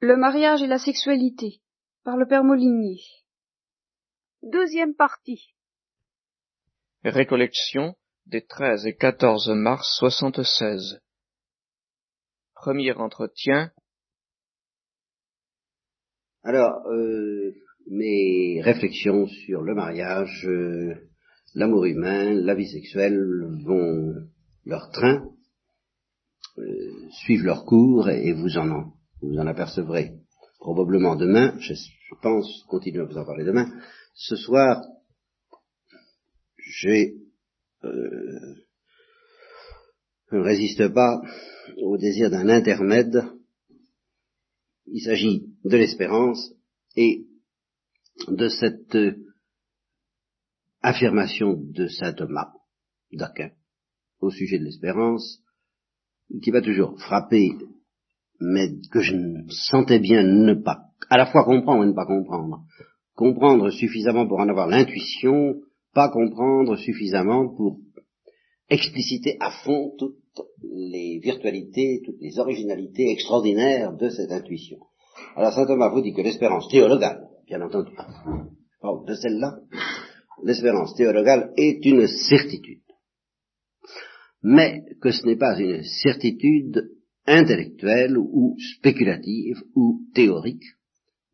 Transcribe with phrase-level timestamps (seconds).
[0.00, 1.62] Le mariage et la sexualité,
[2.04, 3.00] par le père Molinier.
[4.42, 5.54] Deuxième partie.
[7.02, 7.94] Récollection
[8.26, 11.00] des 13 et 14 mars 76.
[12.54, 13.72] Premier entretien.
[16.42, 17.54] Alors, euh,
[17.86, 20.94] mes réflexions sur le mariage, euh,
[21.54, 23.18] l'amour humain, la vie sexuelle
[23.64, 24.14] vont
[24.66, 25.26] leur train,
[26.58, 30.12] euh, suivent leur cours et, vous en en, vous en apercevrez
[30.58, 31.74] probablement demain, je,
[32.22, 33.70] pense continuer à vous en parler demain.
[34.14, 34.82] Ce soir,
[36.58, 37.16] j'ai
[37.84, 38.56] euh,
[40.32, 41.20] ne résiste pas
[41.78, 43.22] au désir d'un intermède.
[44.86, 46.52] Il s'agit de l'espérance
[46.96, 47.26] et
[48.28, 48.96] de cette
[50.80, 52.52] affirmation de saint Thomas
[53.12, 53.50] d'Aquin
[54.20, 55.42] au sujet de l'espérance,
[56.42, 57.52] qui m'a toujours frappé,
[58.40, 59.14] mais que je
[59.48, 60.78] sentais bien ne pas,
[61.10, 62.60] à la fois comprendre et ne pas comprendre.
[63.14, 65.56] Comprendre suffisamment pour en avoir l'intuition,
[65.94, 67.78] pas comprendre suffisamment pour
[68.68, 70.16] expliciter à fond toutes
[70.62, 74.78] les virtualités, toutes les originalités extraordinaires de cette intuition.
[75.34, 77.92] Alors saint Thomas vous dit que l'espérance théologale, bien entendu,
[79.06, 79.58] de celle-là,
[80.44, 82.82] l'espérance théologale est une certitude.
[84.42, 86.90] Mais que ce n'est pas une certitude
[87.26, 90.64] intellectuelle ou spéculative ou théorique,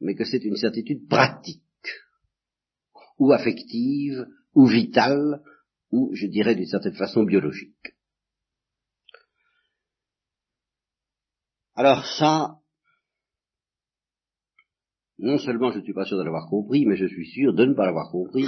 [0.01, 1.61] mais que c'est une certitude pratique
[3.19, 5.43] ou affective ou vitale
[5.91, 7.95] ou, je dirais, d'une certaine façon biologique.
[11.75, 12.59] Alors ça,
[15.19, 17.65] non seulement je ne suis pas sûr de l'avoir compris, mais je suis sûr de
[17.65, 18.47] ne pas l'avoir compris,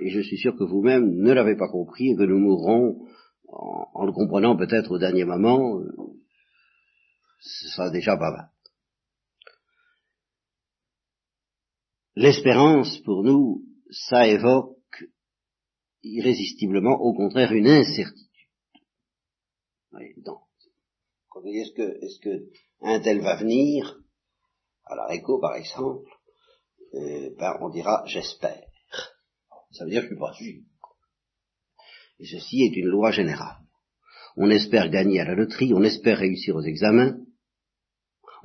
[0.00, 3.06] et je suis sûr que vous-même ne l'avez pas compris et que nous mourrons
[3.48, 5.80] en, le comprenant peut-être au dernier moment,
[7.44, 8.50] ce sera déjà pas mal.
[12.16, 15.04] L'espérance, pour nous, ça évoque
[16.02, 18.30] irrésistiblement, au contraire, une incertitude.
[20.18, 20.40] donc,
[21.44, 22.44] est-ce que, est-ce que
[22.80, 24.00] un tel va venir
[24.84, 26.08] à la réco, par exemple,
[26.94, 28.64] euh, ben, on dira j'espère.
[29.72, 30.62] Ça veut dire que je suis pas sûr.
[32.20, 33.58] Et ceci est une loi générale.
[34.36, 37.16] On espère gagner à la loterie, on espère réussir aux examens,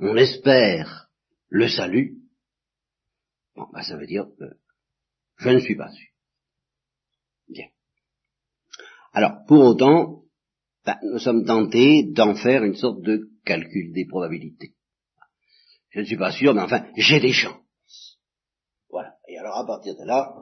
[0.00, 1.10] on espère
[1.48, 2.16] le salut.
[3.54, 4.44] Bon, ben, ça veut dire que
[5.38, 6.08] je ne suis pas sûr.
[7.48, 7.66] Bien.
[9.12, 10.22] Alors, pour autant,
[10.86, 14.74] ben, nous sommes tentés d'en faire une sorte de calcul des probabilités.
[15.90, 18.18] Je ne suis pas sûr, mais enfin, j'ai des chances.
[18.88, 19.14] Voilà.
[19.28, 20.32] Et alors, à partir de là,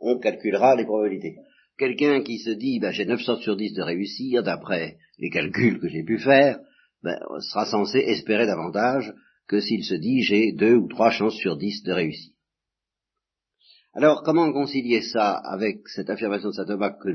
[0.00, 1.36] on calculera les probabilités.
[1.78, 5.80] Quelqu'un qui se dit, ben, j'ai 9 chances sur 10 de réussir, d'après les calculs
[5.80, 6.60] que j'ai pu faire,
[7.02, 9.14] ben, sera censé espérer davantage
[9.46, 12.32] que s'il se dit, j'ai 2 ou 3 chances sur 10 de réussir.
[13.94, 17.08] Alors, comment concilier ça avec cette affirmation de Thomas que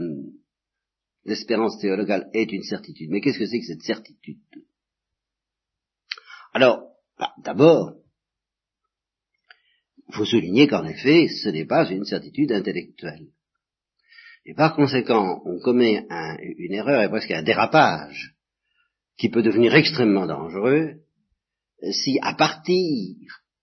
[1.23, 3.09] l'espérance théologale est une certitude?
[3.11, 4.41] Mais qu'est-ce que c'est que cette certitude?
[6.53, 7.95] Alors, bah, d'abord,
[10.09, 13.27] il faut souligner qu'en effet, ce n'est pas une certitude intellectuelle.
[14.45, 16.05] Et par conséquent, on commet
[16.57, 18.32] une erreur et presque un dérapage
[19.17, 21.03] qui peut devenir extrêmement dangereux
[21.91, 23.15] si, à partir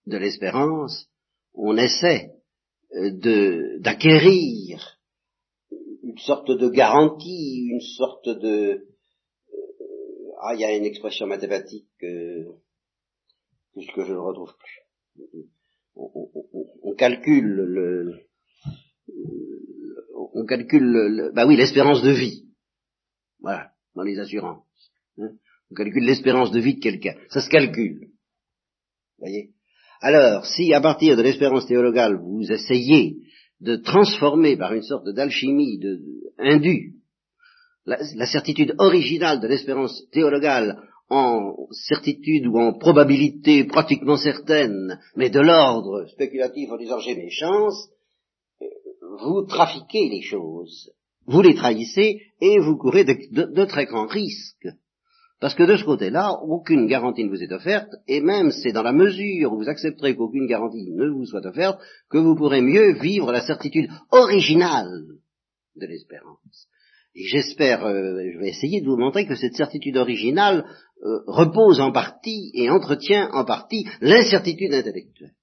[0.07, 1.09] de l'espérance,
[1.55, 2.33] on essaie
[2.93, 4.99] de d'acquérir
[6.03, 8.89] une sorte de garantie, une sorte de
[9.53, 12.47] euh, ah il y a une expression mathématique que
[13.77, 14.87] je ne retrouve plus.
[15.95, 18.27] On, calcule le
[20.35, 22.49] on calcule le, bah oui l'espérance de vie.
[23.41, 24.70] Voilà, dans les assurances.
[25.71, 27.15] On calcule l'espérance de vie de quelqu'un.
[27.29, 28.09] Ça se calcule.
[29.19, 29.51] Voyez?
[30.01, 33.19] Alors, si à partir de l'espérance théologale, vous essayez
[33.61, 36.01] de transformer par une sorte d'alchimie de,
[36.39, 36.95] indue
[37.85, 45.41] la, certitude originale de l'espérance théologale en certitude ou en probabilité pratiquement certaine, mais de
[45.41, 47.89] l'ordre spéculatif en disant j'ai mes chances,
[49.21, 50.93] vous trafiquez les choses,
[51.27, 54.69] vous les trahissez et vous courez de très grands risques.
[55.41, 58.83] Parce que de ce côté-là, aucune garantie ne vous est offerte, et même c'est dans
[58.83, 62.93] la mesure où vous accepterez qu'aucune garantie ne vous soit offerte, que vous pourrez mieux
[63.01, 64.91] vivre la certitude originale
[65.77, 66.69] de l'espérance.
[67.15, 70.65] Et j'espère, euh, je vais essayer de vous montrer que cette certitude originale
[71.03, 75.35] euh, repose en partie et entretient en partie l'incertitude intellectuelle.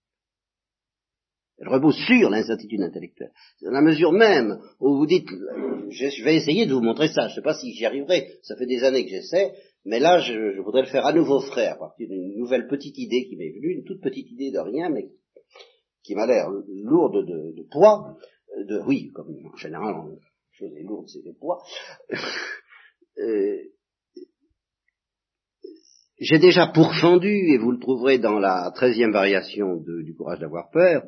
[1.60, 3.32] Elle repose sur l'incertitude intellectuelle.
[3.64, 5.28] Dans la mesure même où vous dites,
[5.90, 8.56] je vais essayer de vous montrer ça, je ne sais pas si j'y arriverai, ça
[8.56, 9.54] fait des années que j'essaie,
[9.88, 13.26] Mais là, je, voudrais le faire à nouveau frais, à partir d'une nouvelle petite idée
[13.26, 15.08] qui m'est venue, une toute petite idée de rien, mais
[16.04, 18.18] qui m'a l'air lourde de, poids,
[18.58, 20.20] de oui, comme en général, une
[20.52, 21.64] chose est lourde, c'est le poids.
[23.20, 23.64] Euh,
[26.20, 31.02] j'ai déjà pourfendu, et vous le trouverez dans la treizième variation du courage d'avoir peur,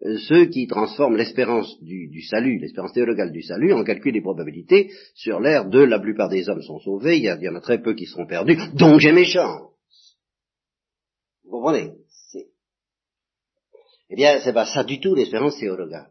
[0.00, 5.40] ceux qui transforment l'espérance du, salut, l'espérance théologale du salut, en calcul des probabilités sur
[5.40, 8.06] l'air de la plupart des hommes sont sauvés, il y, en a très peu qui
[8.06, 9.72] seront perdus, donc j'ai mes chances.
[11.44, 11.92] Vous comprenez?
[14.10, 16.10] Eh bien, c'est pas ça du tout l'espérance théologale.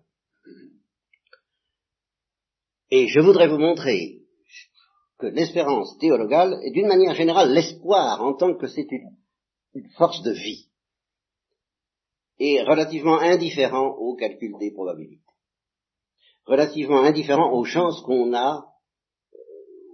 [2.92, 4.20] Et je voudrais vous montrer
[5.18, 8.88] que l'espérance théologale est d'une manière générale l'espoir en tant que c'est
[9.74, 10.67] une force de vie
[12.40, 15.24] est relativement indifférent au calcul des probabilités,
[16.46, 18.66] relativement indifférent aux chances qu'on a
[19.34, 19.38] euh,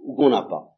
[0.04, 0.68] ou qu'on n'a pas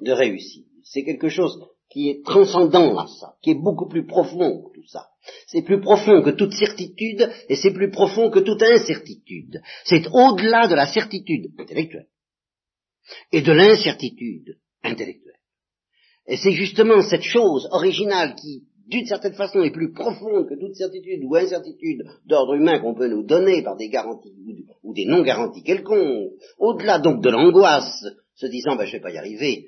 [0.00, 0.64] de réussir.
[0.84, 1.58] C'est quelque chose
[1.90, 5.08] qui est transcendant à ça, qui est beaucoup plus profond que tout ça.
[5.46, 9.60] C'est plus profond que toute certitude et c'est plus profond que toute incertitude.
[9.84, 12.08] C'est au-delà de la certitude intellectuelle
[13.30, 15.38] et de l'incertitude intellectuelle.
[16.26, 20.74] Et c'est justement cette chose originale qui d'une certaine façon, est plus profonde que toute
[20.74, 24.32] certitude ou incertitude d'ordre humain qu'on peut nous donner par des garanties
[24.82, 29.12] ou, des non-garanties quelconques, au-delà donc de l'angoisse, se disant ben, je ne vais pas
[29.12, 29.66] y arriver,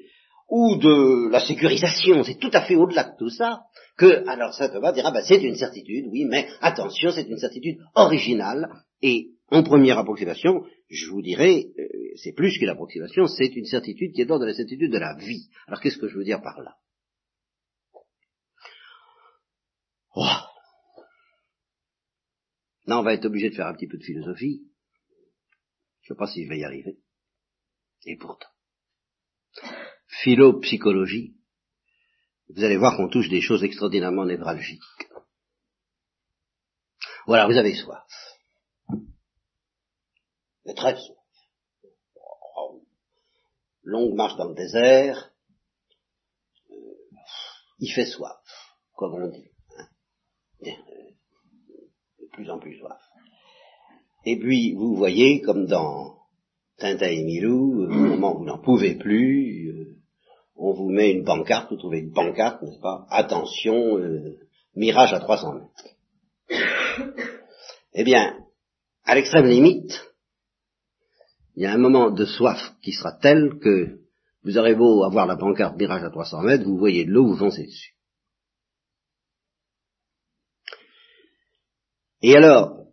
[0.50, 3.62] ou de la sécurisation, c'est tout à fait au-delà de tout ça,
[3.96, 7.78] que, alors saint Thomas dira, ben, c'est une certitude, oui, mais attention, c'est une certitude
[7.94, 8.68] originale,
[9.02, 11.84] et en première approximation, je vous dirais, euh,
[12.16, 15.14] c'est plus qu'une approximation, c'est une certitude qui est d'ordre de la certitude de la
[15.16, 15.48] vie.
[15.66, 16.74] Alors qu'est-ce que je veux dire par là?
[20.14, 20.26] Oh.
[22.86, 24.62] Là, on va être obligé de faire un petit peu de philosophie.
[26.02, 26.98] Je ne sais pas si je vais y arriver.
[28.04, 28.48] Et pourtant.
[30.22, 31.36] Philo-psychologie.
[32.50, 34.82] Vous allez voir qu'on touche des choses extraordinairement névralgiques.
[37.26, 38.04] Voilà, vous avez soif.
[40.66, 41.18] Mais très soif.
[43.82, 45.32] Longue marche dans le désert.
[46.70, 46.74] Euh,
[47.78, 48.40] il fait soif,
[48.94, 49.53] comme on dit
[50.72, 53.00] de plus en plus soif.
[54.26, 56.16] Et puis, vous voyez, comme dans
[56.78, 59.96] Tintin et Milou, au moment où vous n'en pouvez plus, euh,
[60.56, 63.06] on vous met une pancarte, vous trouvez une pancarte, n'est-ce pas?
[63.10, 64.38] Attention, euh,
[64.74, 65.94] mirage à 300 mètres.
[67.94, 68.38] eh bien,
[69.04, 69.92] à l'extrême limite,
[71.56, 74.00] il y a un moment de soif qui sera tel que
[74.42, 77.36] vous aurez beau avoir la pancarte mirage à 300 mètres, vous voyez de l'eau, vous
[77.36, 77.93] foncez dessus.
[82.26, 82.86] Et alors,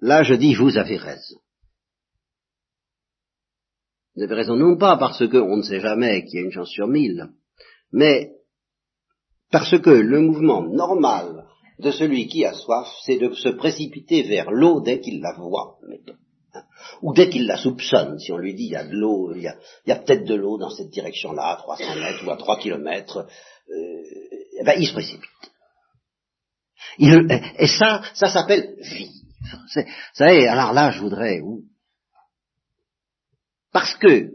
[0.00, 1.38] là je dis, vous avez raison.
[4.16, 6.70] Vous avez raison non pas parce qu'on ne sait jamais qu'il y a une chance
[6.70, 7.28] sur mille,
[7.92, 8.32] mais
[9.52, 11.46] parce que le mouvement normal
[11.78, 15.78] de celui qui a soif, c'est de se précipiter vers l'eau dès qu'il la voit,
[16.54, 16.64] hein.
[17.02, 18.18] ou dès qu'il la soupçonne.
[18.18, 19.46] Si on lui dit il y a de l'eau, il y
[19.92, 23.28] a, peut-être de l'eau dans cette direction-là, à 300 mètres ou à 3 kilomètres,
[23.70, 24.02] euh,
[24.58, 25.51] eh ben, il se précipite
[26.98, 29.12] et ça, ça s'appelle vivre.
[29.74, 29.82] Vous
[30.14, 31.40] savez, alors là, je voudrais,
[33.72, 34.32] parce que,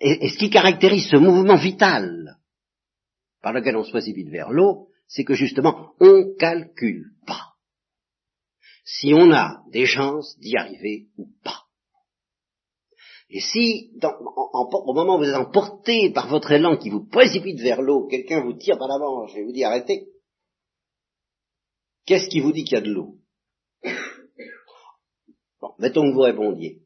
[0.00, 2.36] et, ce qui caractérise ce mouvement vital
[3.40, 7.54] par lequel on se précipite vers l'eau, c'est que justement, on calcule pas
[8.84, 11.62] si on a des chances d'y arriver ou pas.
[13.28, 17.82] Et si, au moment où vous êtes emporté par votre élan qui vous précipite vers
[17.82, 20.06] l'eau, quelqu'un vous tire par la manche et vous dit arrêtez,
[22.06, 23.16] Qu'est-ce qui vous dit qu'il y a de l'eau?
[25.60, 26.78] Bon, mettons que vous répondiez.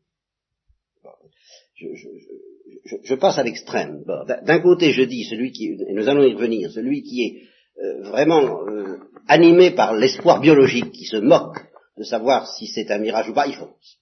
[1.74, 4.02] je, passe à l'extrême.
[4.44, 7.42] D'un côté, je dis celui qui, et nous allons y revenir, celui qui est
[7.82, 8.98] euh, vraiment euh,
[9.28, 11.58] animé par l'espoir biologique, qui se moque
[11.98, 13.98] de savoir si c'est un mirage ou pas, il fonce.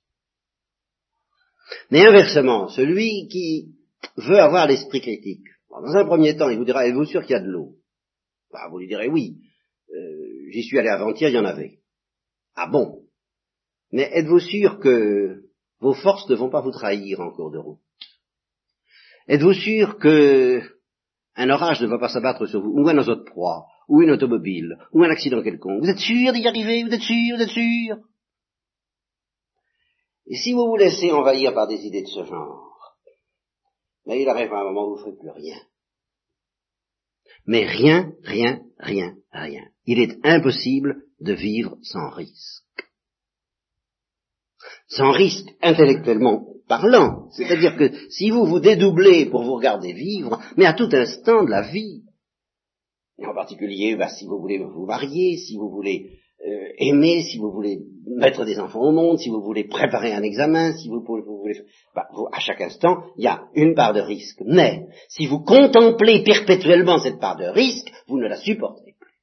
[1.90, 3.74] Mais inversement, celui qui
[4.16, 7.34] veut avoir l'esprit critique, dans un premier temps, il vous dira, êtes-vous sûr qu'il y
[7.34, 7.74] a de l'eau?
[8.52, 9.38] Bah, Vous lui direz oui.
[10.50, 11.80] J'y suis allé avant-hier, il y en avait.
[12.54, 13.04] Ah bon?
[13.92, 15.44] Mais êtes-vous sûr que
[15.80, 17.80] vos forces ne vont pas vous trahir en cours de route?
[19.28, 20.62] Êtes-vous sûr que
[21.34, 24.10] un orage ne va pas s'abattre sur vous, ou un oiseau de proie, ou une
[24.10, 25.82] automobile, ou un accident quelconque?
[25.82, 26.84] Vous êtes sûr d'y arriver?
[26.84, 27.36] Vous êtes sûr?
[27.36, 27.96] Vous êtes sûr?
[30.26, 32.96] Et si vous vous laissez envahir par des idées de ce genre,
[34.04, 35.56] mais il arrive un moment où vous ne ferez plus rien.
[37.46, 39.64] Mais rien, rien, rien, rien.
[39.86, 42.64] Il est impossible de vivre sans risque.
[44.88, 47.28] Sans risque intellectuellement parlant.
[47.30, 51.50] C'est-à-dire que si vous vous dédoublez pour vous regarder vivre, mais à tout instant de
[51.50, 52.02] la vie,
[53.18, 57.38] et en particulier bah, si vous voulez vous marier, si vous voulez euh, aimer, si
[57.38, 61.02] vous voulez mettre des enfants au monde, si vous voulez préparer un examen, si vous,
[61.02, 61.62] voulez...
[61.94, 64.40] Bah, à chaque instant, il y a une part de risque.
[64.46, 69.14] Mais si vous contemplez perpétuellement cette part de risque, vous ne la supportez plus.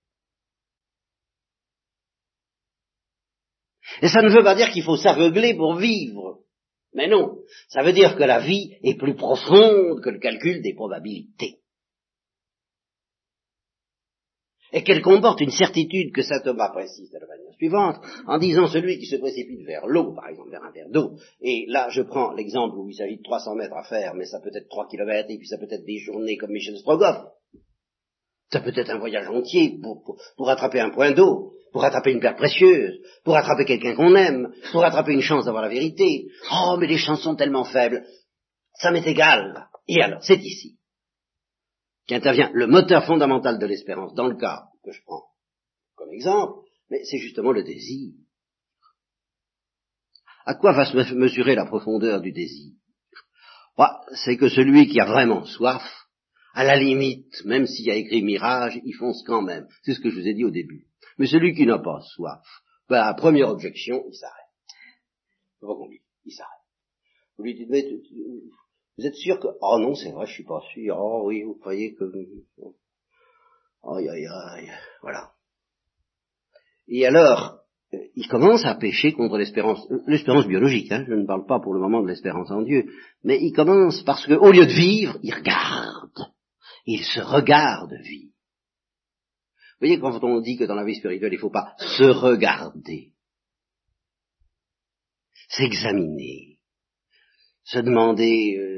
[4.02, 6.40] Et ça ne veut pas dire qu'il faut s'aveugler pour vivre.
[6.94, 7.38] Mais non,
[7.70, 11.60] ça veut dire que la vie est plus profonde que le calcul des probabilités.
[14.76, 17.96] Et qu'elle comporte une certitude que saint Thomas précise de la manière suivante,
[18.28, 21.66] en disant celui qui se précipite vers l'eau, par exemple vers un verre d'eau, et
[21.70, 24.52] là je prends l'exemple où il s'agit de 300 mètres à faire, mais ça peut
[24.54, 27.24] être 3 kilomètres, et puis ça peut être des journées comme Michel Strogoff,
[28.52, 32.36] ça peut être un voyage entier pour, attraper un point d'eau, pour attraper une pierre
[32.36, 36.28] précieuse, pour attraper quelqu'un qu'on aime, pour attraper une chance d'avoir la vérité.
[36.52, 38.06] Oh, mais les chances sont tellement faibles,
[38.74, 39.68] ça m'est égal.
[39.88, 40.78] Et alors, c'est ici
[42.08, 45.26] qu'intervient le moteur fondamental de l'espérance dans le cas que je prends
[45.96, 48.14] comme exemple, mais c'est justement le désir.
[50.46, 52.74] À quoi va se mesurer la profondeur du désir?
[54.14, 55.84] C'est que celui qui a vraiment soif,
[56.54, 59.68] à la limite, même s'il y a écrit mirage, il fonce quand même.
[59.84, 60.88] C'est ce que je vous ai dit au début.
[61.18, 62.46] Mais celui qui n'a pas soif,
[62.88, 64.46] ben, la première objection, il s'arrête.
[66.26, 66.52] Il s'arrête.
[67.38, 67.84] Vous lui dites, mais
[68.98, 69.48] vous êtes sûr que...
[69.62, 70.96] Oh non, c'est vrai, je suis pas sûr.
[70.98, 72.06] Oh oui, vous croyez que...
[73.84, 74.72] Aïe, aïe, aïe,
[75.02, 75.32] voilà.
[76.88, 77.60] Et alors,
[77.94, 81.60] euh, il commence à pécher contre l'espérance, euh, l'espérance biologique, hein, je ne parle pas
[81.60, 82.86] pour le moment de l'espérance en Dieu,
[83.24, 86.32] mais il commence parce qu'au lieu de vivre, il regarde.
[86.86, 88.32] Il se regarde vivre.
[89.80, 92.04] Vous voyez, quand on dit que dans la vie spirituelle, il ne faut pas se
[92.04, 93.12] regarder,
[95.50, 96.55] s'examiner,
[97.66, 98.76] se demander euh,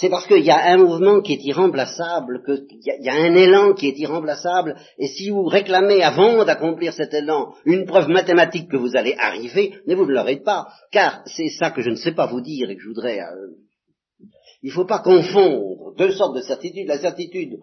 [0.00, 3.74] c'est parce qu'il y a un mouvement qui est irremplaçable, qu'il y, a un élan
[3.74, 8.78] qui est irremplaçable, et si vous réclamez avant d'accomplir cet élan une preuve mathématique que
[8.78, 12.12] vous allez arriver, mais vous ne l'aurez pas, car c'est ça que je ne sais
[12.12, 13.20] pas vous dire et que je voudrais...
[13.20, 13.48] Euh,
[14.62, 16.86] il ne faut pas confondre deux sortes de certitudes.
[16.86, 17.58] La certitude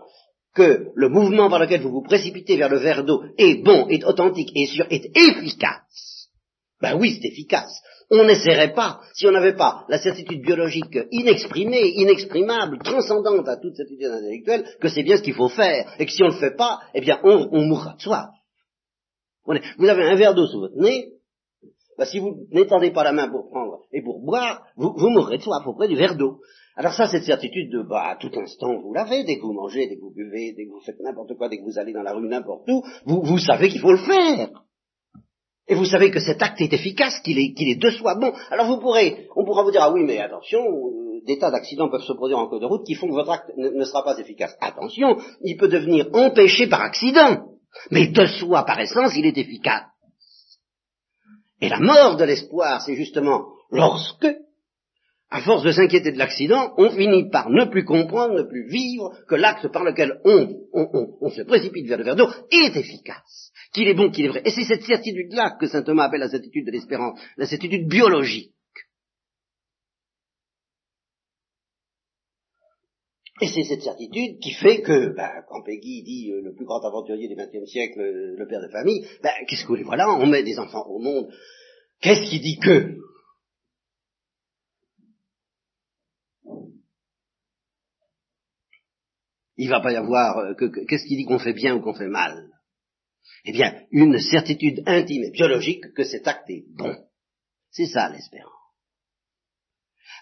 [0.54, 4.04] que le mouvement par lequel vous vous précipitez vers le verre d'eau est bon, est
[4.04, 6.30] authentique, est sûr, est efficace.
[6.82, 11.92] Ben oui, c'est efficace on n'essaierait pas, si on n'avait pas la certitude biologique inexprimée,
[11.96, 16.12] inexprimable, transcendante à toute certitude intellectuelle, que c'est bien ce qu'il faut faire, et que
[16.12, 18.30] si on ne le fait pas, eh bien on, mourra de soif.
[19.46, 21.14] Vous avez un verre d'eau sous votre nez,
[21.98, 25.44] bah, si vous n'étendez pas la main pour prendre et pour boire, vous, mourrez de
[25.44, 26.40] soif auprès du verre d'eau.
[26.76, 29.88] Alors ça, cette certitude de, bah, à tout instant, vous l'avez, dès que vous mangez,
[29.88, 32.04] dès que vous buvez, dès que vous faites n'importe quoi, dès que vous allez dans
[32.04, 34.50] la rue n'importe où, vous, vous savez qu'il faut le faire.
[35.68, 38.34] Et vous savez que cet acte est efficace, qu'il est, qu'il est de soi bon.
[38.52, 41.90] Alors vous pourrez, on pourra vous dire, ah oui, mais attention, euh, des tas d'accidents
[41.90, 44.18] peuvent se produire en cours de route qui font que votre acte ne, sera pas
[44.18, 44.56] efficace.
[44.62, 47.50] Attention, il peut devenir empêché par accident.
[47.92, 49.84] Mais de soi, par essence, il est efficace.
[51.60, 54.28] Et la mort de l'espoir, c'est justement lorsque,
[55.30, 59.12] à force de s'inquiéter de l'accident, on finit par ne plus comprendre, ne plus vivre
[59.28, 63.88] que l'acte par lequel on, on se précipite vers le verre d'eau est efficace qu'il
[63.88, 64.42] est bon, qu'il est vrai.
[64.46, 68.54] Et c'est cette certitude-là que saint Thomas appelle la certitude de l'espérance, la certitude biologique.
[73.40, 76.84] Et c'est cette certitude qui fait que, ben, quand Peggy dit euh, le plus grand
[76.84, 80.10] aventurier du XXe siècle, euh, le père de famille, ben, qu'est-ce que vous voulez, voilà,
[80.10, 81.32] on met des enfants au monde.
[82.02, 82.98] Qu'est-ce qui dit que?
[89.58, 92.08] Il va pas y avoir, euh, qu'est-ce qui dit qu'on fait bien ou qu'on fait
[92.08, 92.50] mal?
[93.46, 96.96] Eh bien, une certitude intime et biologique que cet acte est bon.
[97.72, 98.52] C'est ça l'espérance.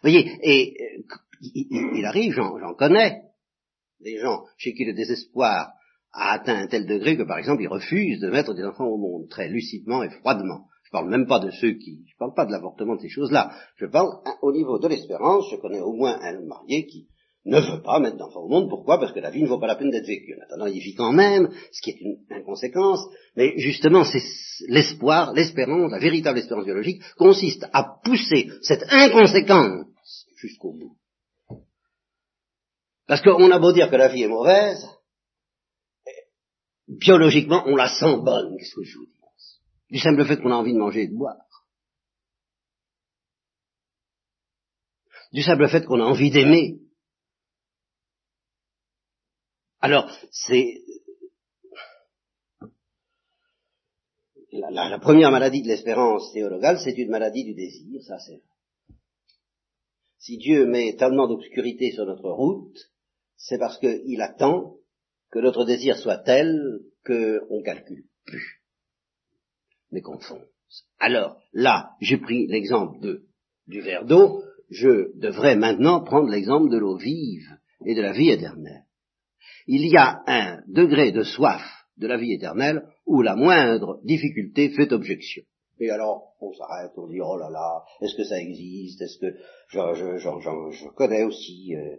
[0.04, 1.04] Vous voyez, et euh,
[1.42, 3.22] il, arrive, j'en connais,
[4.00, 5.72] des gens chez qui le désespoir
[6.12, 8.98] a atteint un tel degré que, par exemple, ils refusent de mettre des enfants au
[8.98, 10.68] monde, très lucidement et froidement.
[10.84, 13.52] Je parle même pas de ceux qui, je parle pas de l'avortement de ces choses-là.
[13.78, 15.46] Je parle hein, au niveau de l'espérance.
[15.52, 17.08] Je connais au moins un marié qui
[17.46, 18.70] ne veut pas mettre d'enfant au monde.
[18.70, 19.00] Pourquoi?
[19.00, 20.36] Parce que la vie ne vaut pas la peine d'être vécue.
[20.36, 23.06] Maintenant, il vit quand même, ce qui est une inconséquence.
[23.36, 24.22] Mais justement, c'est
[24.68, 29.86] l'espoir, l'espérance, la véritable espérance biologique, consiste à pousser cette inconséquence
[30.38, 30.98] jusqu'au bout.
[33.08, 34.84] Parce qu'on a beau dire que la vie est mauvaise,
[36.88, 39.12] biologiquement, on la sent bonne, qu'est-ce que je vous dis?
[39.92, 41.36] Du simple fait qu'on a envie de manger et de boire.
[45.32, 46.80] Du simple fait qu'on a envie d'aimer,
[49.82, 50.82] Alors, c'est...
[54.52, 58.42] la, première maladie de l'espérance théologale, c'est une maladie du désir, ça c'est vrai.
[60.18, 62.78] Si Dieu met tellement d'obscurité sur notre route,
[63.38, 64.78] c'est parce qu'il attend
[65.30, 68.62] que notre désir soit tel qu'on calcule plus,
[69.92, 70.88] mais qu'on fonce.
[71.00, 73.22] Alors, là, j'ai pris l'exemple
[73.68, 77.48] du verre d'eau, je devrais maintenant prendre l'exemple de l'eau vive
[77.86, 78.85] et de la vie éternelle.
[79.68, 81.62] Il y a un degré de soif
[81.98, 85.44] de la vie éternelle où la moindre difficulté fait objection.
[85.80, 89.02] Et alors, on s'arrête, on dit, oh là là, est-ce que ça existe?
[89.02, 89.38] Est-ce que...
[89.70, 91.98] Je, connais aussi euh,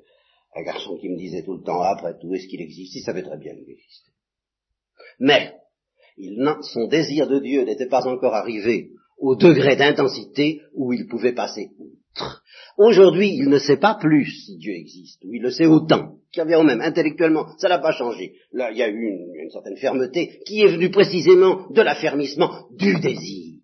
[0.54, 2.94] un garçon qui me disait tout le temps, après tout, est-ce qu'il existe?
[2.96, 4.12] Il savait très bien qu'il existait.
[5.18, 5.54] Mais,
[6.72, 11.70] son désir de Dieu n'était pas encore arrivé au degré d'intensité où il pouvait passer
[11.78, 12.42] outre.
[12.78, 16.64] Aujourd'hui, il ne sait pas plus si Dieu existe, ou il le sait autant, qu'avant
[16.64, 18.34] même intellectuellement, ça n'a pas changé.
[18.52, 22.98] Là, il y a eu une, certaine fermeté qui est venue précisément de l'affermissement du
[23.00, 23.60] désir.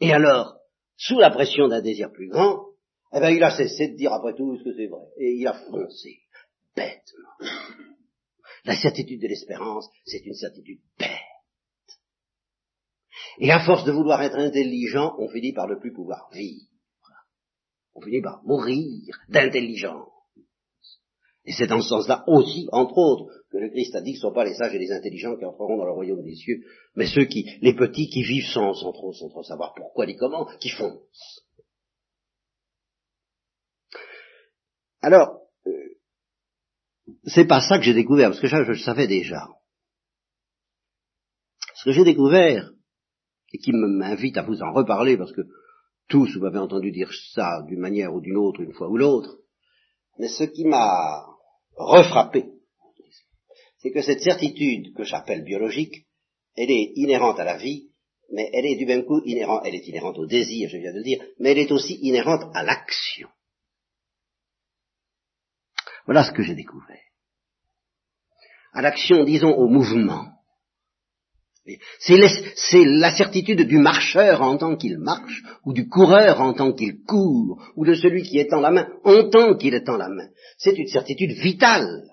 [0.00, 0.56] Et alors,
[0.96, 2.64] sous la pression d'un désir plus grand,
[3.12, 5.04] eh ben, il a cessé de dire après tout ce que c'est vrai.
[5.18, 6.20] Et il a foncé,
[6.74, 7.50] bêtement.
[8.64, 11.08] La certitude de l'espérance, c'est une certitude bête.
[13.38, 16.69] Et à force de vouloir être intelligent, on finit par ne plus pouvoir vivre.
[18.00, 20.08] On finit par mourir d'intelligence.
[21.44, 24.26] Et c'est dans ce sens-là aussi, entre autres, que le Christ a dit que ce
[24.26, 26.62] ne sont pas les sages et les intelligents qui entreront dans le royaume des cieux,
[26.94, 31.44] mais ceux qui, les petits qui vivent sans, trop savoir pourquoi ni comment, qui foncent.
[35.02, 35.72] Alors, euh,
[37.24, 39.48] c'est pas ça que j'ai découvert, parce que ça, je le savais déjà.
[41.74, 42.70] Ce que j'ai découvert,
[43.52, 45.42] et qui m'invite à vous en reparler, parce que
[46.10, 49.38] tous vous m'avez entendu dire ça d'une manière ou d'une autre, une fois ou l'autre,
[50.18, 51.24] mais ce qui m'a
[51.76, 52.46] refrappé,
[53.78, 56.06] c'est que cette certitude que j'appelle biologique,
[56.56, 57.90] elle est inhérente à la vie,
[58.32, 60.98] mais elle est du même coup inhérente, elle est inhérente au désir, je viens de
[60.98, 63.28] le dire, mais elle est aussi inhérente à l'action.
[66.04, 67.00] Voilà ce que j'ai découvert.
[68.72, 70.39] À l'action, disons, au mouvement.
[71.98, 77.02] C'est la certitude du marcheur en tant qu'il marche, ou du coureur en tant qu'il
[77.06, 80.28] court, ou de celui qui en la main en tant qu'il en la main.
[80.58, 82.04] C'est une certitude vitale.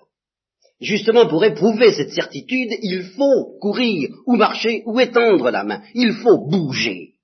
[0.80, 5.82] Justement, pour éprouver cette certitude, il faut courir, ou marcher, ou étendre la main.
[5.94, 7.14] Il faut bouger.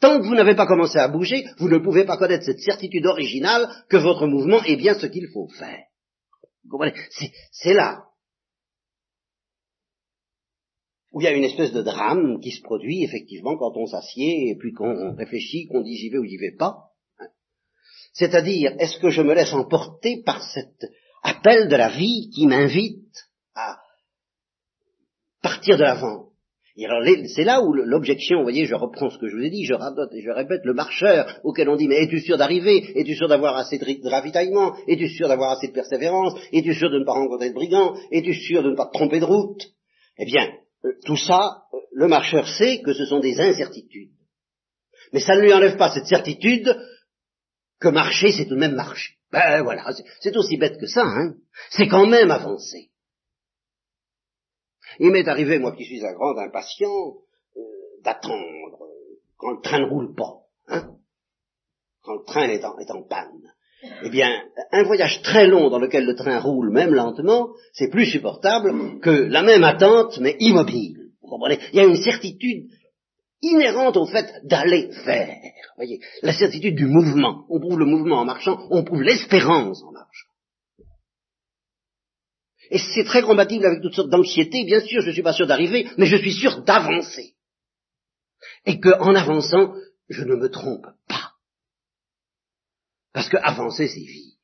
[0.00, 3.06] Tant que vous n'avez pas commencé à bouger, vous ne pouvez pas connaître cette certitude
[3.06, 5.82] originale que votre mouvement est bien ce qu'il faut faire.
[6.64, 6.94] Vous comprenez?
[7.52, 8.04] C'est là
[11.14, 14.50] où il y a une espèce de drame qui se produit effectivement quand on s'assied
[14.50, 16.90] et puis qu'on réfléchit, qu'on dit j'y vais ou j'y vais pas.
[18.12, 20.90] C'est-à-dire, est-ce que je me laisse emporter par cet
[21.22, 23.78] appel de la vie qui m'invite à
[25.40, 26.30] partir de l'avant?
[26.76, 29.74] C'est là où l'objection, vous voyez, je reprends ce que je vous ai dit, je
[29.74, 32.98] radote et je répète, le marcheur auquel on dit, mais es-tu sûr d'arriver?
[32.98, 34.74] Es-tu sûr d'avoir assez de ravitaillement?
[34.88, 36.34] Es-tu sûr d'avoir assez de persévérance?
[36.52, 37.94] Es-tu sûr de ne pas rencontrer de brigands?
[38.10, 39.62] Es-tu sûr de ne pas te tromper de route?
[40.18, 40.50] Eh bien,
[41.04, 44.12] tout ça, euh, le marcheur sait que ce sont des incertitudes.
[45.12, 46.74] Mais ça ne lui enlève pas cette certitude
[47.80, 49.14] que marcher, c'est tout de même marcher.
[49.30, 51.34] Ben voilà, c'est aussi bête que ça, hein.
[51.70, 52.90] C'est quand même avancer.
[55.00, 57.16] Il m'est arrivé, moi qui suis un grand impatient,
[57.56, 57.60] euh,
[58.02, 58.78] d'attendre
[59.36, 60.96] quand le train ne roule pas, hein,
[62.02, 63.33] quand le train est en panne.
[64.02, 64.28] Eh bien,
[64.72, 69.10] un voyage très long dans lequel le train roule, même lentement, c'est plus supportable que
[69.10, 71.10] la même attente, mais immobile.
[71.22, 71.58] Vous comprenez?
[71.72, 72.66] Il y a une certitude
[73.40, 75.36] inhérente au fait d'aller faire.
[75.76, 77.44] Voyez, la certitude du mouvement.
[77.48, 80.28] On prouve le mouvement en marchant, on prouve l'espérance en marchant.
[82.70, 84.64] Et c'est très compatible avec toutes sortes d'anxiétés.
[84.64, 87.34] Bien sûr, je ne suis pas sûr d'arriver, mais je suis sûr d'avancer.
[88.66, 89.74] Et qu'en avançant,
[90.08, 91.13] je ne me trompe pas.
[93.14, 94.34] Parce que avancer, c'est vivre.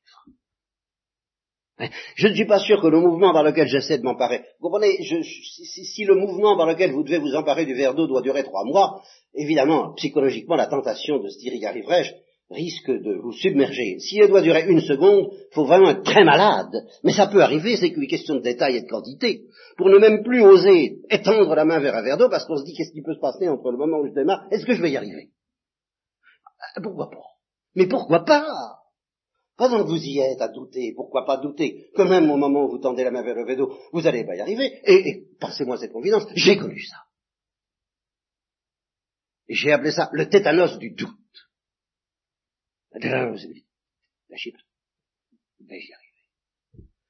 [2.15, 4.97] Je ne suis pas sûr que le mouvement par lequel j'essaie de m'emparer, vous comprenez,
[5.03, 8.65] si, le mouvement par lequel vous devez vous emparer du verre d'eau doit durer trois
[8.65, 9.03] mois,
[9.35, 12.13] évidemment, psychologiquement, la tentation de se dire y arriverai-je
[12.51, 13.99] risque de vous submerger.
[14.01, 16.75] Si elle doit durer une seconde, faut vraiment être très malade.
[17.05, 19.43] Mais ça peut arriver, c'est qu'une question de détail et de quantité.
[19.77, 22.65] Pour ne même plus oser étendre la main vers un verre d'eau, parce qu'on se
[22.65, 24.83] dit qu'est-ce qui peut se passer entre le moment où je démarre, est-ce que je
[24.83, 25.31] vais y arriver?
[26.83, 27.40] Pourquoi pas?
[27.75, 28.81] Mais pourquoi pas?
[29.57, 32.71] Pendant que vous y êtes à douter, pourquoi pas douter Que même au moment où
[32.71, 34.81] vous tendez la main vers le vélo, vous n'allez pas y arriver?
[34.85, 36.97] Et, et passez-moi cette confidence, j'ai connu ça.
[39.49, 41.17] J'ai appelé ça le tétanos du doute.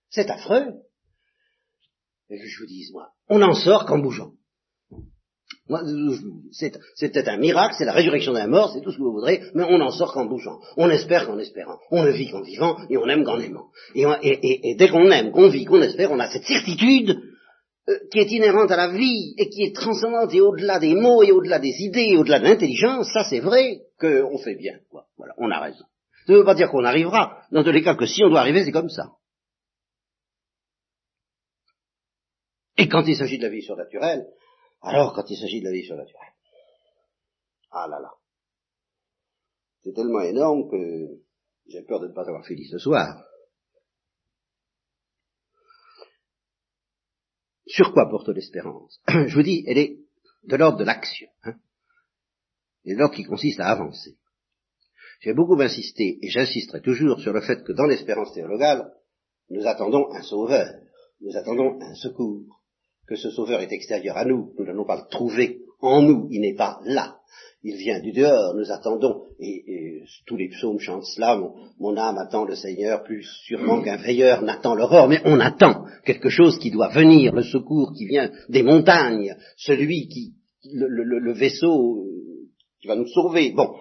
[0.09, 0.83] C'est affreux.
[2.31, 4.35] Et que je vous dise, moi, on n'en sort qu'en bougeant.
[5.71, 9.65] Peut-être un miracle, c'est la résurrection d'un mort, c'est tout ce que vous voudrez, mais
[9.65, 10.59] on n'en sort qu'en bougeant.
[10.77, 11.79] On espère qu'en espérant.
[11.91, 13.67] On ne vit qu'en vivant et on aime qu'en aimant.
[13.95, 17.21] Et, dès qu'on aime, qu'on vit, qu'on espère, on a cette certitude
[17.89, 21.23] euh, qui est inhérente à la vie et qui est transcendante et au-delà des mots
[21.23, 24.75] et au-delà des idées et au-delà de l'intelligence, ça c'est vrai qu'on fait bien.
[25.17, 25.85] Voilà, on a raison.
[26.27, 27.43] Ça ne veut pas dire qu'on arrivera.
[27.53, 29.13] Dans tous les cas, que si on doit arriver, c'est comme ça.
[32.77, 34.27] Et quand il s'agit de la vie surnaturelle,
[34.83, 36.33] alors, quand il s'agit de la vie surnaturelle,
[37.71, 38.13] ah là là,
[39.83, 41.23] c'est tellement énorme que
[41.67, 43.25] j'ai peur de ne pas avoir fini ce soir.
[47.67, 49.01] Sur quoi porte l'espérance?
[49.09, 49.99] Je vous dis, elle est
[50.43, 51.29] de l'ordre de l'action.
[51.45, 51.55] Hein
[52.85, 54.17] et de l'ordre qui consiste à avancer.
[55.21, 58.91] J'ai beaucoup insisté, et j'insisterai toujours sur le fait que dans l'espérance théologale,
[59.51, 60.73] nous attendons un sauveur,
[61.21, 62.60] nous attendons un secours
[63.11, 66.43] que ce sauveur est extérieur à nous, nous n'allons pas le trouver en nous, il
[66.43, 67.17] n'est pas là.
[67.65, 72.45] Il vient du dehors, nous attendons, et, tous les psaumes chantent cela, mon, âme attend
[72.45, 76.91] le Seigneur plus sûrement qu'un veilleur n'attend l'aurore, mais on attend quelque chose qui doit
[76.91, 80.35] venir, le secours qui vient des montagnes, celui qui,
[80.73, 82.49] le, le vaisseau euh,
[82.81, 83.51] qui va nous sauver.
[83.51, 83.75] Bon,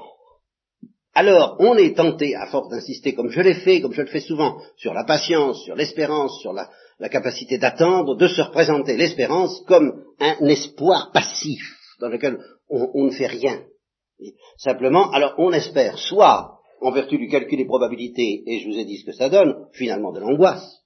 [1.13, 4.21] alors, on est tenté, à force d'insister, comme je l'ai fait, comme je le fais
[4.21, 9.61] souvent, sur la patience, sur l'espérance, sur la, la capacité d'attendre, de se représenter l'espérance
[9.67, 11.61] comme un espoir passif
[11.99, 12.37] dans lequel
[12.69, 13.63] on, ne fait rien.
[14.57, 18.85] simplement, alors on espère soit en vertu du calcul des probabilités, et je vous ai
[18.85, 20.81] dit ce que ça donne, finalement de l'angoisse,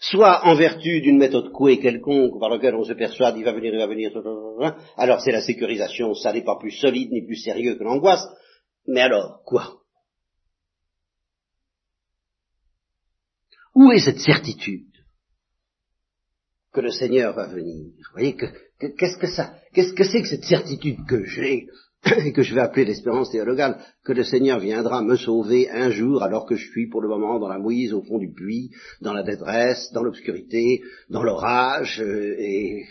[0.00, 3.72] soit en vertu d'une méthode couée quelconque par laquelle on se persuade il va venir,
[3.72, 4.10] il va venir,
[4.96, 8.26] alors c'est la sécurisation, ça n'est pas plus solide ni plus sérieux que l'angoisse,
[8.86, 9.80] mais alors, quoi?
[13.76, 14.86] Où est cette certitude
[16.72, 17.84] que le Seigneur va venir?
[17.84, 21.66] Vous voyez, qu'est-ce que ça, qu'est-ce que c'est que cette certitude que j'ai
[22.24, 26.22] et que je vais appeler l'espérance théologale, que le Seigneur viendra me sauver un jour
[26.22, 28.70] alors que je suis pour le moment dans la mouise au fond du puits,
[29.02, 32.82] dans la détresse, dans l'obscurité, dans l'orage, euh, et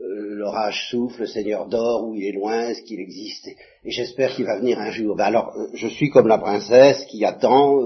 [0.00, 4.34] euh, l'orage souffle, le Seigneur dort, ou il est loin, est-ce qu'il existe, et, j'espère
[4.34, 5.16] qu'il va venir un jour.
[5.16, 7.82] Ben alors, euh, je suis comme la princesse qui attend,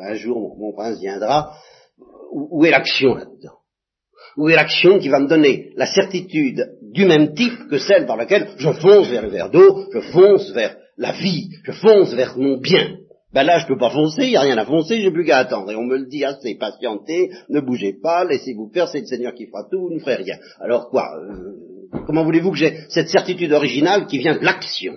[0.00, 1.56] un jour mon, prince viendra,
[2.32, 3.58] où, est l'action là-dedans?
[4.36, 8.16] Où est l'action qui va me donner la certitude du même type que celle par
[8.16, 12.36] laquelle je fonce vers le verre d'eau, je fonce vers la vie, je fonce vers
[12.38, 12.96] mon bien?
[13.32, 15.38] Ben là, je peux pas foncer, il n'y a rien à foncer, j'ai plus qu'à
[15.38, 15.70] attendre.
[15.70, 19.34] Et on me le dit assez, patientez, ne bougez pas, laissez-vous faire, c'est le Seigneur
[19.34, 20.36] qui fera tout, vous ne ferez rien.
[20.58, 21.70] Alors quoi euh,
[22.06, 24.96] Comment voulez-vous que j'ai cette certitude originale qui vient de l'action?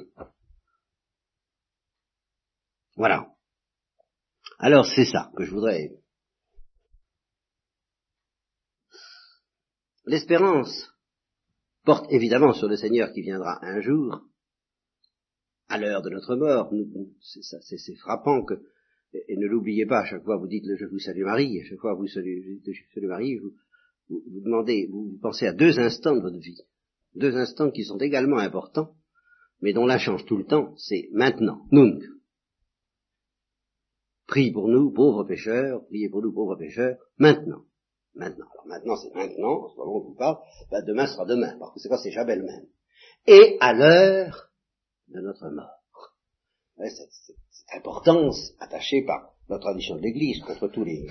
[2.96, 3.28] Voilà.
[4.64, 5.92] Alors c'est ça que je voudrais.
[10.06, 10.90] L'espérance
[11.84, 14.22] porte évidemment sur le Seigneur qui viendra un jour,
[15.68, 16.72] à l'heure de notre mort.
[17.20, 18.54] C'est frappant que,
[19.28, 21.80] et ne l'oubliez pas, à chaque fois vous dites je vous salue Marie, à chaque
[21.80, 23.52] fois vous je salue Marie, vous,
[24.08, 26.62] vous, demandez, vous pensez à deux instants de votre vie,
[27.16, 28.96] deux instants qui sont également importants,
[29.60, 32.02] mais dont la change tout le temps, c'est maintenant, nunc.
[34.28, 37.64] Prie pour nous, pauvres pécheurs, priez pour nous, pauvres pécheurs, maintenant.
[38.16, 38.46] Maintenant.
[38.54, 40.38] Alors maintenant, c'est maintenant, en ce moment où vous parle,
[40.72, 42.66] ben demain sera demain, parce que c'est quoi, c'est jamais le même.
[43.26, 44.50] Et à l'heure
[45.10, 46.16] de notre mort.
[46.78, 47.38] cette,
[47.76, 51.08] importance attachée par la tradition de l'Église contre tous les,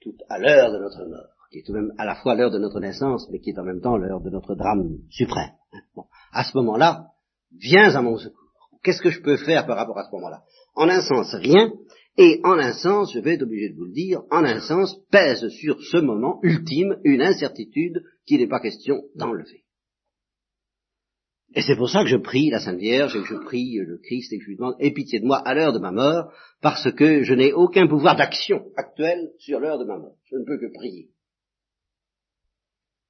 [0.00, 2.50] tout à l'heure de notre mort, qui est tout de même à la fois l'heure
[2.50, 5.52] de notre naissance, mais qui est en même temps l'heure de notre drame suprême.
[5.94, 7.12] Bon, à ce moment-là,
[7.58, 8.50] viens à mon secours.
[8.82, 10.44] Qu'est-ce que je peux faire par rapport à ce moment-là?
[10.74, 11.72] En un sens, rien,
[12.18, 14.96] et en un sens, je vais être obligé de vous le dire, en un sens,
[15.10, 19.64] pèse sur ce moment ultime une incertitude qu'il n'est pas question d'enlever.
[21.54, 23.98] Et c'est pour ça que je prie la Sainte Vierge et que je prie le
[23.98, 26.32] Christ et que je lui demande aie pitié de moi à l'heure de ma mort,
[26.60, 30.16] parce que je n'ai aucun pouvoir d'action actuel sur l'heure de ma mort.
[30.24, 31.10] Je ne peux que prier.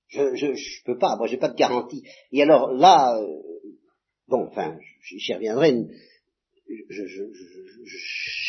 [0.08, 2.02] Je je, je peux pas, moi j'ai pas de garantie.
[2.30, 3.26] Et alors là, euh,
[4.28, 5.86] bon, enfin, j'y reviendrai.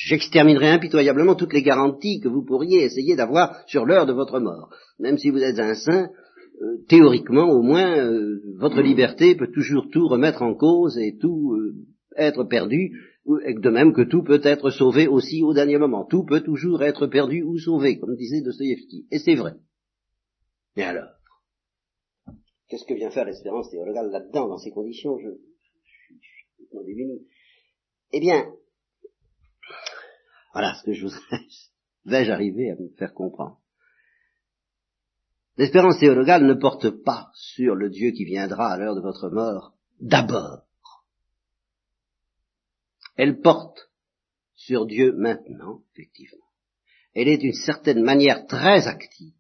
[0.08, 4.70] J'exterminerai impitoyablement toutes les garanties que vous pourriez essayer d'avoir sur l'heure de votre mort.
[5.00, 6.10] Même si vous êtes un saint,
[6.62, 11.54] euh, théoriquement au moins, euh, votre liberté peut toujours tout remettre en cause et tout
[11.54, 11.76] euh,
[12.16, 16.06] être perdu, de même que tout peut être sauvé aussi au dernier moment.
[16.06, 19.06] Tout peut toujours être perdu ou sauvé, comme disait Dostoïevski.
[19.12, 19.54] Et c'est vrai.
[20.76, 21.10] Mais alors,
[22.70, 25.20] qu'est-ce que vient faire l'espérance théologale là-dedans, dans ces conditions?
[25.20, 25.34] Je, je,
[26.22, 26.58] suis
[28.12, 28.46] Eh bien,
[30.54, 31.08] voilà ce que je
[32.06, 33.60] vais-je arriver à me faire comprendre?
[35.58, 39.74] L'espérance théologale ne porte pas sur le Dieu qui viendra à l'heure de votre mort
[40.00, 40.64] d'abord.
[43.16, 43.90] Elle porte
[44.56, 46.46] sur Dieu maintenant, effectivement.
[47.16, 49.34] Elle est d'une certaine manière très active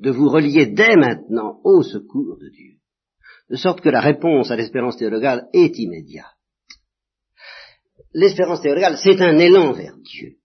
[0.00, 2.78] de vous relier dès maintenant au secours de Dieu,
[3.48, 6.26] de sorte que la réponse à l'espérance théologale est immédiate.
[8.14, 10.36] L'espérance théologale, c'est un élan vers Dieu.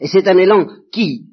[0.00, 1.24] Et c'est un élan qui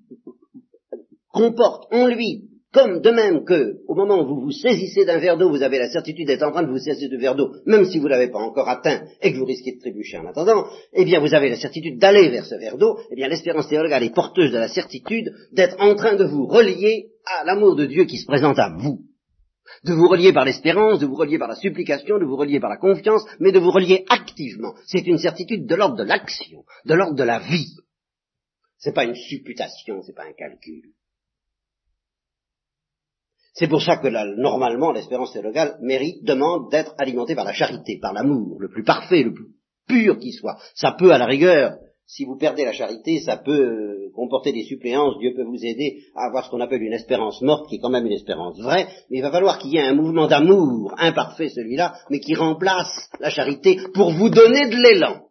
[1.32, 5.38] comporte en lui comme de même que, au moment où vous vous saisissez d'un verre
[5.38, 7.86] d'eau, vous avez la certitude d'être en train de vous saisir de verre d'eau, même
[7.86, 10.66] si vous ne l'avez pas encore atteint et que vous risquez de trébucher en attendant,
[10.94, 14.04] eh bien vous avez la certitude d'aller vers ce verre d'eau, eh bien l'espérance théologale
[14.04, 18.06] est porteuse de la certitude d'être en train de vous relier à l'amour de Dieu
[18.06, 19.02] qui se présente à vous.
[19.84, 22.70] De vous relier par l'espérance, de vous relier par la supplication, de vous relier par
[22.70, 24.76] la confiance, mais de vous relier activement.
[24.86, 27.76] C'est une certitude de l'ordre de l'action, de l'ordre de la vie.
[28.78, 30.94] C'est pas une supputation, c'est pas un calcul.
[33.54, 34.08] C'est pour ça que
[34.40, 39.24] normalement l'espérance théologale mérite, demande d'être alimentée par la charité, par l'amour, le plus parfait,
[39.24, 39.50] le plus
[39.88, 40.58] pur qui soit.
[40.74, 41.78] Ça peut à la rigueur,
[42.12, 46.04] si vous perdez la charité, ça peut euh, comporter des suppléances, Dieu peut vous aider
[46.14, 48.86] à avoir ce qu'on appelle une espérance morte, qui est quand même une espérance vraie,
[49.10, 53.10] mais il va falloir qu'il y ait un mouvement d'amour, imparfait celui-là, mais qui remplace
[53.22, 55.22] la charité pour vous donner de l'élan.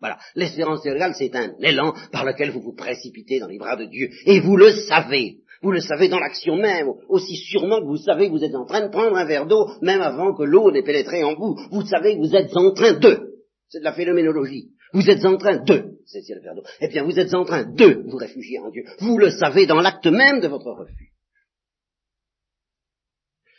[0.00, 0.16] Voilà.
[0.34, 4.08] L'espérance théologale, c'est un élan par lequel vous vous précipitez dans les bras de Dieu.
[4.24, 5.40] Et vous le savez.
[5.62, 8.64] Vous le savez dans l'action même, aussi sûrement que vous savez que vous êtes en
[8.64, 11.54] train de prendre un verre d'eau, même avant que l'eau n'ait pénétré en vous.
[11.70, 13.34] Vous savez que vous êtes en train de.
[13.68, 14.73] C'est de la phénoménologie.
[14.94, 16.62] Vous êtes en train de c'est le verre d'eau.
[16.80, 18.84] Eh bien, vous êtes en train de vous réfugier en Dieu.
[19.00, 21.12] Vous le savez dans l'acte même de votre refus.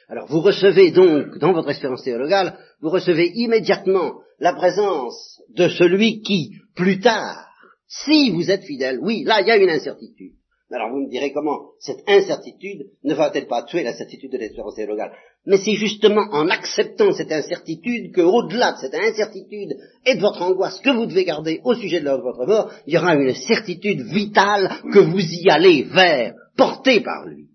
[0.07, 6.21] Alors, vous recevez donc, dans votre espérance théologale, vous recevez immédiatement la présence de celui
[6.21, 7.47] qui, plus tard,
[7.87, 10.33] si vous êtes fidèle, oui, là, il y a une incertitude.
[10.75, 14.75] Alors vous me direz comment cette incertitude ne va-t-elle pas tuer la certitude de l'espérance
[14.75, 15.13] théologale
[15.45, 19.73] Mais c'est justement en acceptant cette incertitude que, au-delà de cette incertitude
[20.05, 22.97] et de votre angoisse que vous devez garder au sujet de votre mort, il y
[22.97, 27.47] aura une certitude vitale que vous y allez vers, porté par lui.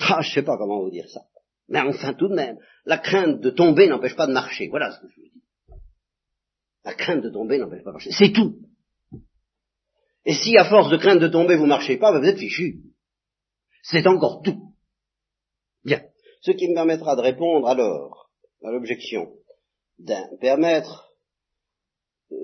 [0.00, 1.20] Ah, je sais pas comment vous dire ça.
[1.68, 4.66] Mais enfin, tout de même, la crainte de tomber n'empêche pas de marcher.
[4.68, 5.78] Voilà ce que je veux dire.
[6.84, 8.10] La crainte de tomber n'empêche pas de marcher.
[8.10, 8.56] C'est tout.
[10.26, 12.82] Et si à force de crainte de tomber vous marchez pas, ben, vous êtes fichu.
[13.82, 14.72] C'est encore tout.
[15.84, 16.02] Bien.
[16.40, 18.30] Ce qui me permettra de répondre alors
[18.62, 19.32] à l'objection
[19.98, 21.14] d'un permettre
[22.32, 22.36] euh,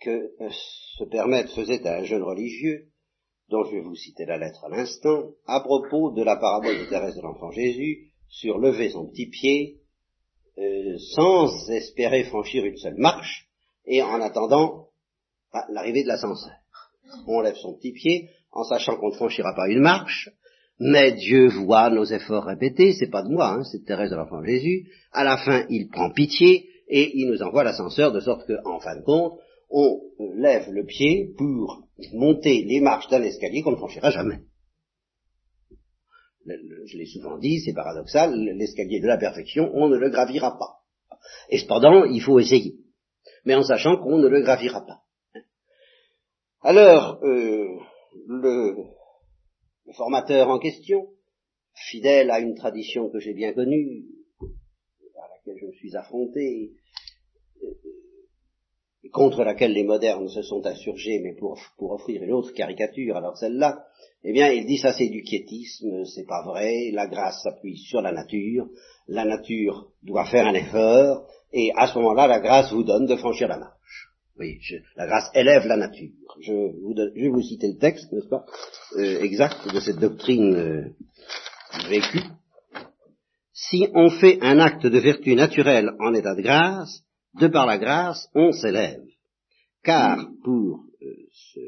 [0.00, 2.88] que ce euh, permettre faisait à un jeune religieux,
[3.48, 6.88] dont je vais vous citer la lettre à l'instant, à propos de la parabole de
[6.88, 9.80] Thérèse de l'enfant Jésus, sur lever son petit pied,
[10.58, 13.48] euh, sans espérer franchir une seule marche,
[13.84, 14.88] et en attendant
[15.68, 16.52] l'arrivée de l'ascenseur
[17.26, 20.30] on lève son petit pied, en sachant qu'on ne franchira pas une marche,
[20.78, 24.16] mais Dieu voit nos efforts répétés, c'est pas de moi, hein, c'est de Thérèse de
[24.16, 28.46] l'Enfant Jésus, à la fin il prend pitié et il nous envoie l'ascenseur de sorte
[28.46, 29.38] qu'en fin de compte,
[29.70, 30.00] on
[30.36, 34.40] lève le pied pour monter les marches d'un escalier qu'on ne franchira jamais.
[36.46, 40.82] Je l'ai souvent dit, c'est paradoxal, l'escalier de la perfection, on ne le gravira pas.
[41.50, 42.76] Et cependant, il faut essayer,
[43.44, 45.00] mais en sachant qu'on ne le gravira pas.
[46.68, 47.78] Alors, euh,
[48.26, 48.74] le,
[49.92, 51.06] formateur en question,
[51.76, 54.02] fidèle à une tradition que j'ai bien connue,
[54.42, 56.72] à laquelle je me suis affronté,
[57.62, 57.68] euh,
[59.12, 63.38] contre laquelle les modernes se sont insurgés, mais pour, pour offrir une autre caricature, alors
[63.38, 63.86] celle-là,
[64.24, 68.00] eh bien, il dit ça c'est du quiétisme, c'est pas vrai, la grâce s'appuie sur
[68.00, 68.66] la nature,
[69.06, 73.14] la nature doit faire un effort, et à ce moment-là, la grâce vous donne de
[73.14, 73.75] franchir la marche.
[74.38, 74.60] Oui,
[74.96, 76.10] la grâce élève la nature.
[76.40, 78.44] Je, vais vous citer le texte, n'est-ce pas,
[78.96, 80.84] euh, exact de cette doctrine euh,
[81.88, 82.22] vécue.
[83.54, 87.02] Si on fait un acte de vertu naturelle en état de grâce,
[87.40, 89.00] de par la grâce, on s'élève.
[89.82, 91.60] Car, pour euh, ce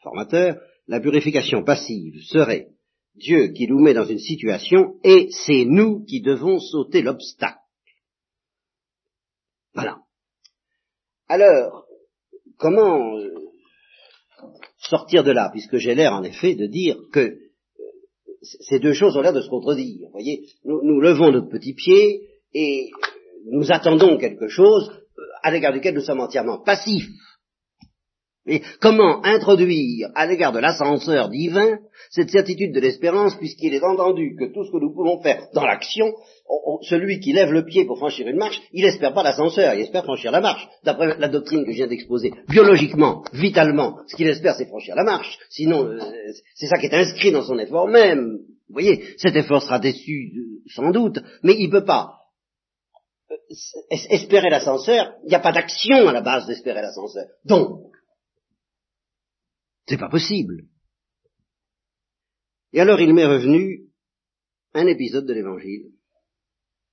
[0.00, 2.68] formateur, la purification passive serait
[3.16, 7.58] Dieu qui nous met dans une situation et c'est nous qui devons sauter l'obstacle.
[9.74, 9.98] Voilà.
[11.28, 11.85] Alors,
[12.58, 13.30] comment euh,
[14.78, 17.36] sortir de là, puisque j'ai l'air en effet de dire que euh,
[18.42, 20.06] ces deux choses ont l'air de se contredire.
[20.06, 22.90] Vous voyez, nous, levons notre petit pied et
[23.50, 27.08] nous attendons quelque chose euh, à l'égard duquel nous sommes entièrement passifs.
[28.48, 34.36] Et comment introduire à l'égard de l'ascenseur divin cette certitude de l'espérance, puisqu'il est entendu
[34.38, 36.14] que tout ce que nous pouvons faire dans l'action
[36.82, 40.04] celui qui lève le pied pour franchir une marche, il espère pas l'ascenseur, il espère
[40.04, 40.66] franchir la marche.
[40.84, 45.04] D'après la doctrine que je viens d'exposer, biologiquement, vitalement, ce qu'il espère, c'est franchir la
[45.04, 45.38] marche.
[45.50, 45.98] Sinon, euh,
[46.54, 48.38] c'est ça qui est inscrit dans son effort même.
[48.68, 52.14] Vous voyez, cet effort sera déçu, euh, sans doute, mais il ne peut pas
[53.30, 53.36] euh,
[54.10, 55.14] espérer l'ascenseur.
[55.24, 57.26] Il n'y a pas d'action à la base d'espérer l'ascenseur.
[57.44, 57.92] Donc,
[59.86, 60.64] c'est pas possible.
[62.72, 63.86] Et alors il m'est revenu
[64.74, 65.95] un épisode de l'Évangile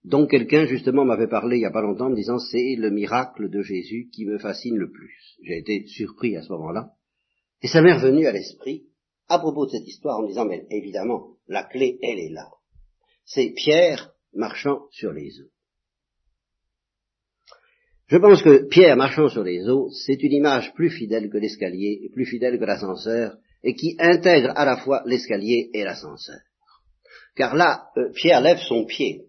[0.03, 3.49] dont quelqu'un justement m'avait parlé il n'y a pas longtemps me disant c'est le miracle
[3.49, 5.37] de Jésus qui me fascine le plus.
[5.43, 6.91] J'ai été surpris à ce moment-là.
[7.61, 8.83] Et ça m'est revenu à l'esprit
[9.29, 12.49] à propos de cette histoire en me disant mais évidemment la clé elle est là.
[13.25, 15.51] C'est Pierre marchant sur les eaux.
[18.07, 22.09] Je pense que Pierre marchant sur les eaux, c'est une image plus fidèle que l'escalier
[22.13, 26.41] plus fidèle que l'ascenseur et qui intègre à la fois l'escalier et l'ascenseur.
[27.35, 29.25] Car là, euh, Pierre lève son pied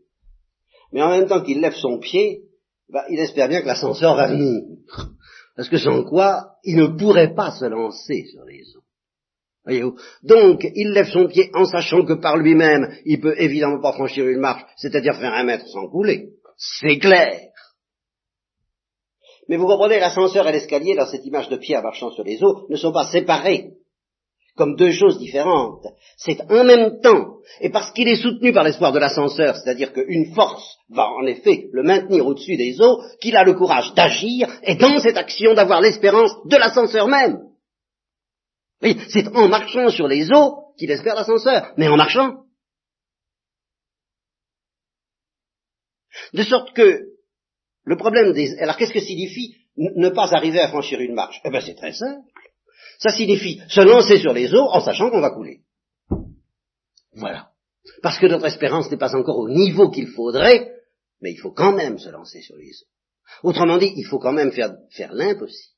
[0.94, 2.42] mais en même temps qu'il lève son pied,
[2.88, 4.62] bah, il espère bien que l'ascenseur va venir.
[5.56, 8.84] Parce que sans quoi, il ne pourrait pas se lancer sur les eaux.
[9.64, 9.96] Voyez-vous?
[10.22, 14.28] Donc, il lève son pied en sachant que par lui-même, il peut évidemment pas franchir
[14.28, 16.28] une marche, c'est-à-dire faire un mètre sans couler.
[16.56, 17.40] C'est clair.
[19.48, 22.66] Mais vous comprenez, l'ascenseur et l'escalier, dans cette image de Pierre marchant sur les eaux,
[22.68, 23.72] ne sont pas séparés
[24.56, 25.84] comme deux choses différentes.
[26.16, 30.32] C'est en même temps, et parce qu'il est soutenu par l'espoir de l'ascenseur, c'est-à-dire qu'une
[30.34, 34.76] force va en effet le maintenir au-dessus des eaux, qu'il a le courage d'agir, et
[34.76, 37.38] dans cette action d'avoir l'espérance de l'ascenseur même.
[38.82, 42.44] Oui, c'est en marchant sur les eaux qu'il espère l'ascenseur, mais en marchant.
[46.32, 47.00] De sorte que
[47.84, 48.56] le problème des...
[48.58, 51.40] Alors qu'est-ce que signifie ne pas arriver à franchir une marche?
[51.44, 52.28] Eh bien c'est très simple.
[52.98, 55.60] Ça signifie se lancer sur les eaux en sachant qu'on va couler.
[57.14, 57.48] Voilà.
[58.02, 60.72] Parce que notre espérance n'est pas encore au niveau qu'il faudrait,
[61.20, 63.48] mais il faut quand même se lancer sur les eaux.
[63.48, 64.74] Autrement dit, il faut quand même faire,
[65.12, 65.74] l'impossible.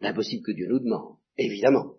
[0.00, 1.94] L'impossible que Dieu nous demande, évidemment.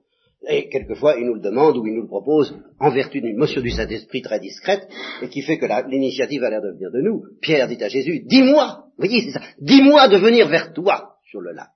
[0.48, 3.62] Et quelquefois, il nous le demande ou il nous le propose en vertu d'une motion
[3.62, 4.88] du Saint-Esprit très discrète
[5.22, 7.24] et qui fait que l'initiative a l'air de venir de nous.
[7.42, 11.52] Pierre dit à Jésus, dis-moi, voyez, c'est ça, dis-moi de venir vers toi sur le
[11.52, 11.68] lac.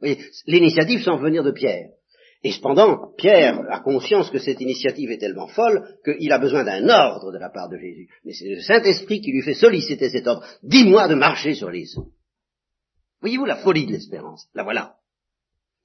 [0.00, 1.90] Vous voyez, l'initiative semble venir de Pierre.
[2.44, 6.88] Et cependant, Pierre a conscience que cette initiative est tellement folle qu'il a besoin d'un
[6.88, 8.08] ordre de la part de Jésus.
[8.24, 10.44] Mais c'est le Saint-Esprit qui lui fait solliciter cet ordre.
[10.62, 12.12] Dis-moi de marcher sur les eaux.
[13.20, 14.46] Voyez-vous la folie de l'espérance?
[14.54, 14.94] La voilà.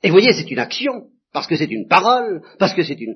[0.04, 3.16] Et voyez, c'est une action, parce que c'est une parole, parce que c'est une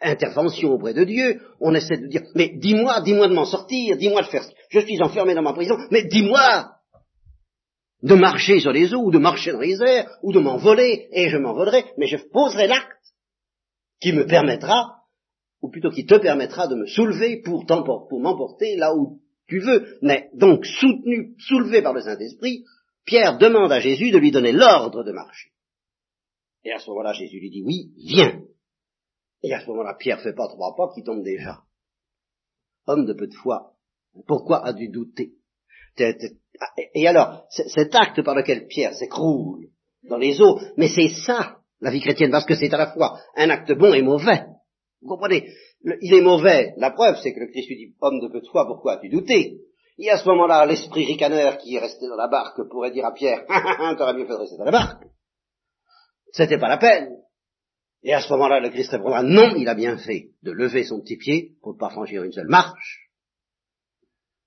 [0.00, 1.42] intervention auprès de Dieu.
[1.60, 4.44] On essaie de dire, mais dis-moi, dis-moi de m'en sortir, dis-moi de faire...
[4.70, 6.73] Je suis enfermé dans ma prison, mais dis-moi
[8.04, 11.30] de marcher sur les eaux, ou de marcher dans les airs, ou de m'envoler, et
[11.30, 13.14] je m'envolerai, mais je poserai l'acte
[13.98, 15.04] qui me permettra,
[15.62, 17.64] ou plutôt qui te permettra de me soulever pour,
[18.20, 19.96] m'emporter là où tu veux.
[20.02, 22.64] Mais donc soutenu, soulevé par le Saint-Esprit,
[23.06, 25.52] Pierre demande à Jésus de lui donner l'ordre de marcher.
[26.62, 28.42] Et à ce moment-là, Jésus lui dit oui, viens.
[29.42, 31.62] Et à ce moment-là, Pierre fait pas trois pas qui tombe déjà.
[32.86, 33.72] Homme de peu de foi,
[34.26, 35.32] pourquoi as-tu douté?
[35.96, 39.68] Et alors, cet acte par lequel Pierre s'écroule
[40.08, 43.18] dans les eaux, mais c'est ça, la vie chrétienne, parce que c'est à la fois
[43.36, 44.44] un acte bon et mauvais.
[45.02, 45.48] Vous comprenez?
[46.00, 46.72] Il est mauvais.
[46.78, 49.10] La preuve, c'est que le Christ lui dit, homme de peu de foi, pourquoi as-tu
[49.10, 49.58] douté?
[49.98, 53.12] Et à ce moment-là, l'esprit ricaneur qui est resté dans la barque pourrait dire à
[53.12, 53.44] Pierre,
[53.98, 55.04] t'aurais mieux fait de rester dans la barque.
[56.32, 57.10] C'était pas la peine.
[58.02, 61.00] Et à ce moment-là, le Christ répondra, non, il a bien fait de lever son
[61.00, 63.10] petit pied pour ne pas franchir une seule marche.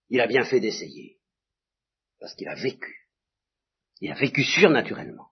[0.10, 1.17] Il a bien fait d'essayer.
[2.20, 3.10] Parce qu'il a vécu.
[4.02, 5.30] Il a vécu surnaturellement.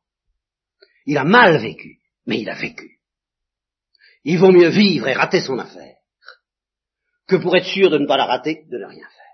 [1.05, 2.99] Il a mal vécu, mais il a vécu.
[4.23, 5.97] Il vaut mieux vivre et rater son affaire
[7.27, 9.25] que pour être sûr de ne pas la rater, de ne rien faire.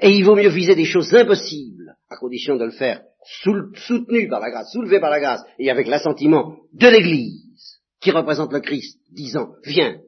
[0.00, 4.40] Et il vaut mieux viser des choses impossibles, à condition de le faire soutenu par
[4.40, 9.00] la grâce, soulevé par la grâce, et avec l'assentiment de l'Église, qui représente le Christ,
[9.10, 9.98] disant, viens.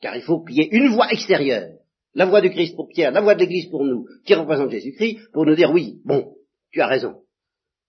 [0.00, 1.70] Car il faut qu'il y ait une voie extérieure
[2.16, 5.30] la voix du Christ pour Pierre, la voix de l'Église pour nous, qui représente Jésus-Christ,
[5.32, 6.34] pour nous dire oui, bon,
[6.72, 7.22] tu as raison.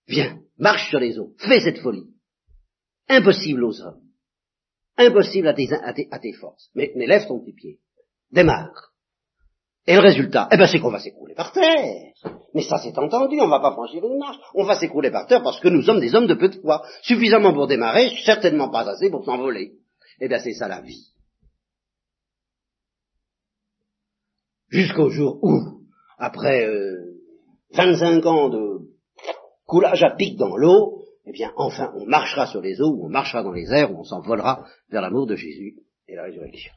[0.06, 2.06] Viens, marche sur les eaux, fais cette folie.
[3.08, 4.02] Impossible aux hommes.
[4.98, 6.70] Impossible à tes, forces.
[6.74, 7.78] Mais, lève ton petit pied.
[8.30, 8.92] Démarre.
[9.86, 12.12] Et le résultat, eh ben, c'est qu'on va s'écrouler par terre.
[12.52, 14.36] Mais ça, c'est entendu, on va pas franchir une marche.
[14.54, 16.82] On va s'écrouler par terre parce que nous sommes des hommes de peu de poids.
[17.00, 19.72] Suffisamment pour démarrer, certainement pas assez pour s'envoler.
[20.20, 21.14] Eh bien, c'est ça la vie.
[24.68, 25.82] Jusqu'au jour où,
[26.18, 27.14] après euh,
[27.74, 28.80] 25 ans de
[29.66, 33.10] coulage à pic dans l'eau, eh bien enfin on marchera sur les eaux, ou on
[33.10, 36.72] marchera dans les airs, ou on s'envolera vers l'amour de Jésus et la résurrection.